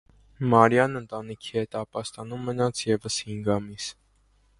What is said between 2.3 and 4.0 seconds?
մնաց ևս հինգ ամիս։